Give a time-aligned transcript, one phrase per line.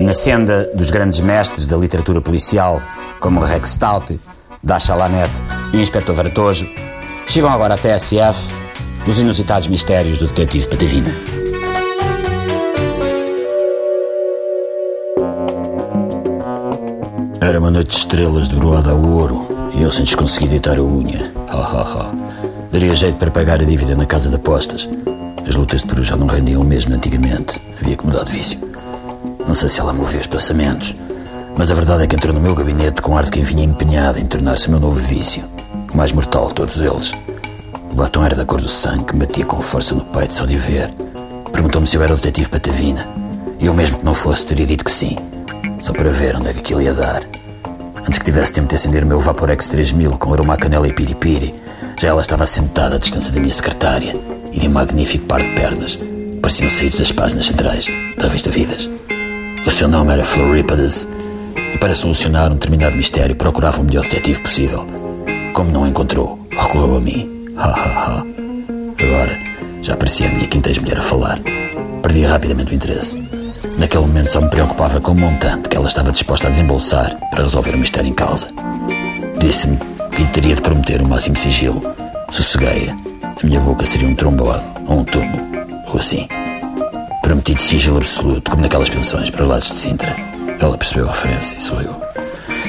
[0.00, 2.82] Na senda dos grandes mestres da literatura policial,
[3.20, 4.20] como Rex Stout,
[4.62, 5.32] Dasha Lanete
[5.72, 6.66] e Inspector Varatojo,
[7.26, 8.38] chegam agora à TSF
[9.06, 11.14] os inusitados mistérios do detetive Patavina.
[17.40, 20.82] Era uma noite de estrelas de broada a ouro e eu sem conseguir deitar a
[20.82, 21.32] unha.
[21.48, 22.12] Ha, ha, ha.
[22.72, 24.88] Daria jeito para pagar a dívida na casa de apostas.
[25.46, 27.60] As lutas de peru já não rendiam o mesmo antigamente.
[27.80, 28.73] Havia que mudar de vício.
[29.46, 30.94] Não sei se ela moveu os pensamentos,
[31.56, 34.18] mas a verdade é que entrou no meu gabinete com ar de quem vinha empenhado
[34.18, 35.44] em tornar-se meu novo vício.
[35.92, 37.12] O mais mortal de todos eles.
[37.92, 40.56] O batom era da cor do sangue que batia com força no peito só de
[40.56, 40.90] ver.
[41.52, 43.06] Perguntou-me se eu era o detetive Patavina.
[43.60, 45.16] Eu mesmo que não fosse, teria dito que sim.
[45.80, 47.22] Só para ver onde é que aquilo ia dar.
[48.00, 50.92] Antes que tivesse tempo de acender o meu Vaporex 3000 com aroma a canela e
[50.92, 51.54] piripiri,
[51.98, 54.14] já ela estava sentada à distância da minha secretária
[54.52, 55.98] e de um magnífico par de pernas.
[56.42, 58.90] Pareciam saídos das páginas centrais da revista Vidas.
[59.66, 61.08] O seu nome era Floripadas
[61.56, 64.86] e para solucionar um determinado mistério procurava o melhor detetive possível.
[65.54, 67.54] Como não encontrou, recorreu a mim.
[67.56, 68.26] Ha ha ha.
[69.02, 69.38] Agora
[69.80, 71.40] já parecia a minha quinta ex-mulher a falar.
[72.02, 73.26] Perdi rapidamente o interesse.
[73.78, 77.42] Naquele momento só me preocupava com o montante que ela estava disposta a desembolsar para
[77.42, 78.48] resolver o mistério em causa.
[79.38, 79.78] Disse-me
[80.14, 81.80] que teria de prometer o máximo sigilo.
[82.30, 82.92] Sosseguei-a.
[82.92, 85.42] A minha boca seria um trombone ou um túmulo,
[85.88, 86.28] ou assim.
[87.24, 90.14] Prometi de sigilo absoluto, como naquelas pensões para lados de Sintra.
[90.60, 91.96] Ela percebeu a referência e sorriu.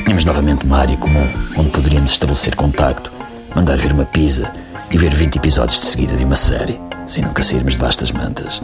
[0.06, 3.12] Tínhamos novamente uma área comum onde poderíamos estabelecer contacto,
[3.54, 4.50] mandar vir uma pizza
[4.90, 8.62] e ver 20 episódios de seguida de uma série, sem nunca sairmos debaixo das mantas.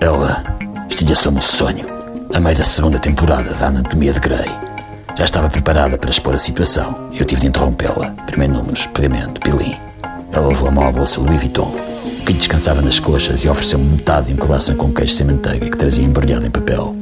[0.00, 0.42] Ela
[0.88, 1.86] tinha só um sonho,
[2.34, 4.50] a meio da segunda temporada da Anatomia de Grey.
[5.16, 8.16] Já estava preparada para expor a situação e eu tive de interrompê-la.
[8.26, 9.76] Primeiro números, pagamento, pilim.
[10.32, 11.72] Ela levou a mão à bolsa Louis Vuitton,
[12.32, 15.76] que descansava nas coxas e ofereceu-me metade de um croissant com queijo sem manteiga que
[15.76, 16.94] trazia embrulhado em papel.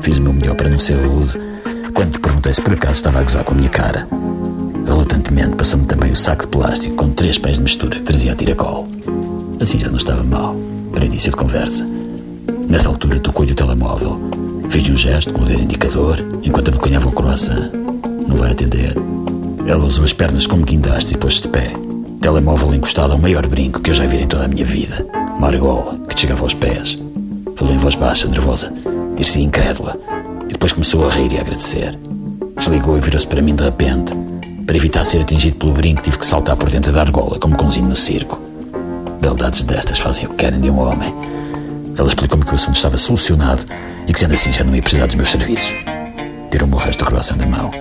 [0.00, 1.38] Fiz o meu melhor para não ser rude,
[1.92, 4.08] quando te perguntei se por acaso estava a gozar com a minha cara.
[4.86, 8.34] Relutantemente passou-me também o saco de plástico com três pés de mistura que trazia a
[8.34, 8.88] tiracol.
[9.60, 10.56] Assim já não estava mal,
[10.92, 11.86] para início de conversa.
[12.68, 14.18] Nessa altura tocou-lhe o telemóvel.
[14.70, 17.70] Fez-lhe um gesto com o dedo indicador enquanto abocanhava o croissant.
[18.26, 18.94] Não vai atender.
[19.66, 21.72] Ela usou as pernas como guindastes e pôs-se de pé.
[22.22, 25.04] Telemóvel encostado ao maior brinco que eu já vi em toda a minha vida.
[25.36, 26.96] Uma argola que chegava aos pés.
[27.56, 28.72] Falou em voz baixa, nervosa.
[29.16, 29.98] Dir-se incrédula.
[30.48, 31.98] E depois começou a rir e a agradecer.
[32.56, 34.12] Desligou e virou-se para mim de repente.
[34.64, 37.88] Para evitar ser atingido pelo brinco, tive que saltar por dentro da argola, como cãozinho
[37.88, 38.40] no circo.
[39.20, 41.12] Beldades destas fazem o que querem de um homem.
[41.98, 43.66] Ela explicou-me que o assunto estava solucionado
[44.06, 45.74] e que, sendo assim, já não ia precisar dos meus serviços.
[46.52, 47.72] Tirou-me o resto do croissant da mão,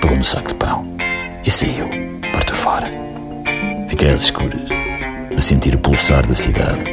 [0.00, 0.84] pegou no saco de pão
[1.46, 1.88] e saiu,
[2.32, 3.13] porta fora.
[3.88, 4.62] Fiquei às escuras,
[5.36, 6.84] a sentir o pulsar da cidade.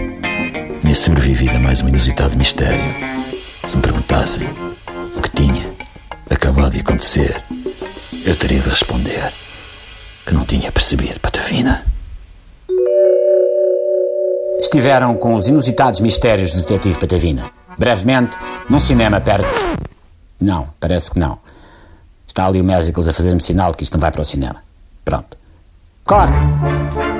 [0.82, 2.94] Tinha sobrevivido a mais um inusitado mistério.
[3.68, 4.48] Se me perguntassem
[5.16, 5.72] o que tinha
[6.30, 7.42] acabado de acontecer,
[8.26, 9.32] eu teria de responder
[10.26, 11.86] que não tinha percebido Patavina.
[14.60, 17.50] Estiveram com os inusitados mistérios do detetive Patavina.
[17.78, 18.36] Brevemente,
[18.70, 19.50] num cinema perto.
[20.40, 21.40] Não, parece que não.
[22.28, 24.64] Está ali o Mésicles a fazer-me sinal que isto não vai para o cinema.
[25.04, 25.41] Pronto.
[26.06, 27.11] Corre!